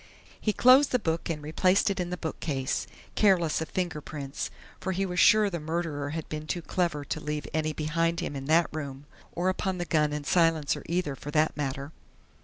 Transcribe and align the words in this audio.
He 0.41 0.51
closed 0.51 0.91
the 0.91 0.97
book 0.97 1.29
and 1.29 1.43
replaced 1.43 1.91
it 1.91 1.99
in 1.99 2.09
the 2.09 2.17
bookcase, 2.17 2.87
careless 3.13 3.61
of 3.61 3.69
fingerprints, 3.69 4.49
for 4.79 4.93
he 4.93 5.05
was 5.05 5.19
sure 5.19 5.47
the 5.47 5.59
murderer 5.59 6.09
had 6.09 6.27
been 6.27 6.47
too 6.47 6.63
clever 6.63 7.05
to 7.05 7.19
leave 7.19 7.45
any 7.53 7.71
behind 7.71 8.19
him 8.19 8.35
in 8.35 8.45
that 8.45 8.65
room 8.73 9.05
or 9.33 9.47
upon 9.47 9.77
the 9.77 9.85
gun 9.85 10.11
and 10.11 10.25
silencer 10.25 10.81
either, 10.87 11.15
for 11.15 11.29
that 11.29 11.55
matter. 11.55 11.91